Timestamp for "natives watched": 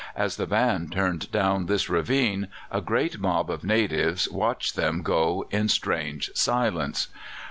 3.63-4.75